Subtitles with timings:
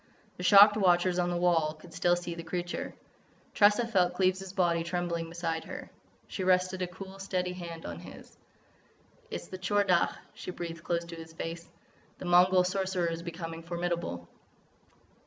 [0.37, 2.95] The shocked watchers on the wall could still see the creature.
[3.53, 5.91] Tressa felt Cleves' body trembling beside her.
[6.27, 8.35] She rested a cool, steady hand on his.
[9.29, 11.69] "It is the Tchor Dagh," she breathed close to his face.
[12.17, 14.27] "The Mongol Sorcerer is becoming formidable."